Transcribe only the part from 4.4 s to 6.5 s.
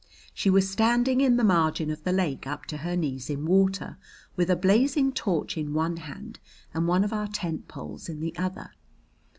a blazing torch in one hand